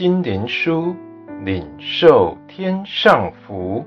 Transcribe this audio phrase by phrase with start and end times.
[0.00, 0.96] 心灵书，
[1.44, 3.84] 领受天上福。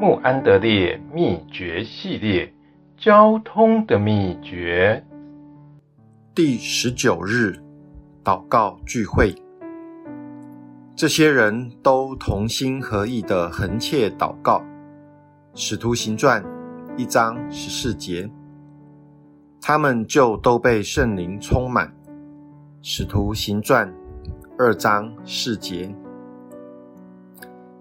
[0.00, 2.50] 穆安德烈秘诀系列，
[2.96, 5.04] 交通的秘诀。
[6.34, 7.62] 第十九日，
[8.24, 9.34] 祷告聚会。
[10.96, 14.64] 这些人都同心合意的恒切祷告。
[15.54, 16.42] 使徒行传
[16.96, 18.26] 一章十四节，
[19.60, 21.94] 他们就都被圣灵充满。
[22.80, 23.94] 使徒行传
[24.56, 25.92] 二章四节。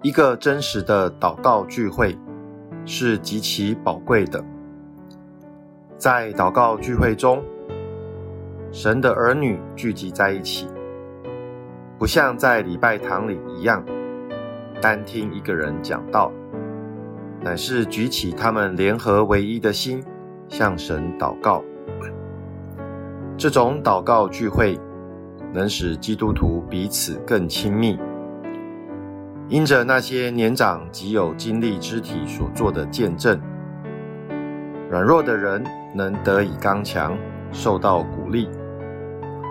[0.02, 2.18] 一个真实的祷告聚会
[2.84, 4.44] 是极其宝贵的。
[5.98, 7.44] 在祷告聚会中，
[8.72, 10.68] 神的儿女聚集在一起，
[12.00, 13.86] 不像在礼拜堂里一样，
[14.82, 16.32] 单听一个人讲道，
[17.40, 20.04] 乃是举起他们联合唯一的心，
[20.50, 21.64] 向神祷告。
[23.38, 24.80] 这种祷告聚会
[25.54, 27.98] 能使基督徒彼此更亲密。
[29.50, 33.40] 因着那些年长及有经历肢体所做的见证，
[34.90, 37.16] 软弱的人能得以刚强，
[37.52, 38.48] 受到鼓励；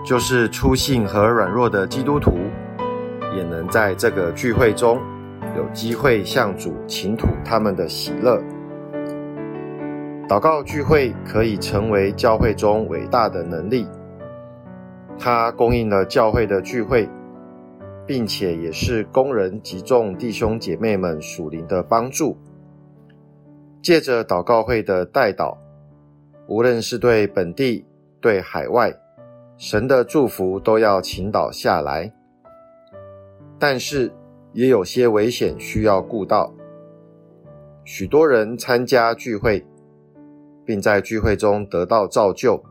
[0.05, 2.33] 就是粗信和软弱的基督徒，
[3.37, 4.99] 也能在这个聚会中
[5.55, 8.41] 有机会向主倾吐他们的喜乐。
[10.27, 13.87] 祷告聚会可以成为教会中伟大的能力，
[15.17, 17.09] 它供应了教会的聚会。
[18.05, 22.37] 并且也是工人及众弟兄姐妹们属灵的帮助。
[23.81, 25.57] 借着祷告会的代祷，
[26.47, 27.85] 无论是对本地、
[28.19, 28.93] 对海外，
[29.57, 32.13] 神的祝福都要倾倒下来。
[33.57, 34.11] 但是
[34.51, 36.53] 也有些危险需要顾到。
[37.85, 39.65] 许多人参加聚会，
[40.65, 42.61] 并在聚会中得到造就，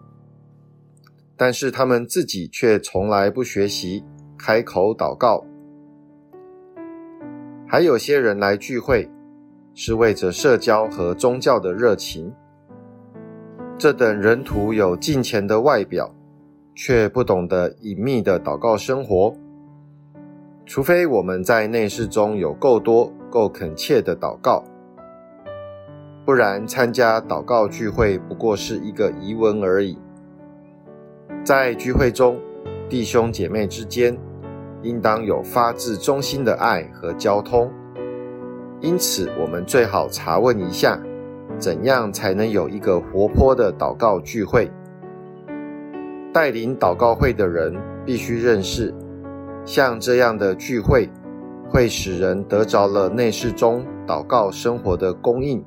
[1.45, 4.05] 但是他们自己却从来不学习。
[4.39, 5.45] 开口祷告，
[7.67, 9.11] 还有些人来聚会
[9.75, 12.33] 是为着社交和宗教的热情。
[13.77, 16.15] 这等人徒有敬虔的外表，
[16.77, 19.35] 却不懂得隐秘的祷告生活。
[20.65, 24.63] 除非我们在内室中有够多、够恳切的祷告，
[26.25, 29.99] 不然参加祷告聚会不过是一个疑文而已。
[31.45, 32.39] 在聚会中，
[32.89, 34.17] 弟兄姐妹之间，
[34.83, 37.71] 应当有发自衷心的爱和交通，
[38.81, 41.01] 因此我们最好查问一下，
[41.59, 44.71] 怎样才能有一个活泼的祷告聚会？
[46.33, 48.95] 带领祷告会的人必须认识，
[49.65, 51.09] 像这样的聚会
[51.69, 55.63] 会使人得着了内室中祷告生活的供应，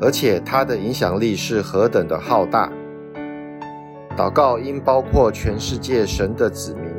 [0.00, 2.70] 而且它的影响力是何等的浩大。
[4.16, 6.90] 祷告应包括全世界神的子民。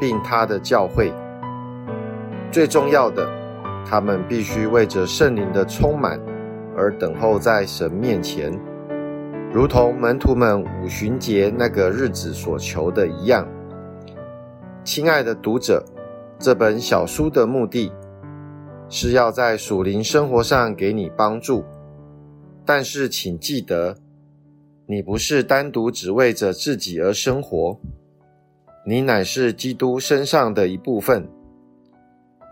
[0.00, 1.12] 并他的教会，
[2.50, 3.24] 最重要的，
[3.86, 6.20] 他们必须为着圣灵的充满
[6.76, 8.52] 而等候在神面前，
[9.52, 13.46] 如同门徒们五旬节那个日子所求的一样。
[14.82, 15.84] 亲爱的读者，
[16.36, 17.92] 这本小书的目的
[18.88, 21.62] 是要在属灵生活上给你帮助，
[22.66, 23.94] 但是请记得，
[24.92, 27.80] 你不是单独只为着自己而生活。
[28.86, 31.26] 你乃是基督身上的一部分，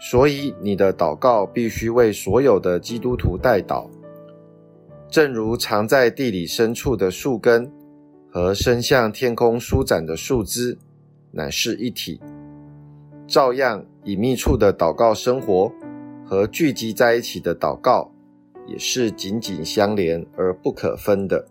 [0.00, 3.86] 所以你的祷告必须为所有的基督徒代祷。
[5.10, 7.70] 正如藏在地里深处的树根
[8.32, 10.78] 和伸向天空舒展的树枝，
[11.32, 12.18] 乃是一体，
[13.26, 15.70] 照样隐秘处的祷告生活
[16.24, 18.10] 和聚集在一起的祷告，
[18.66, 21.44] 也是紧紧相连而不可分的。